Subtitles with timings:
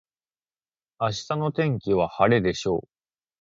[0.99, 2.87] 明日の天気は晴れでしょう。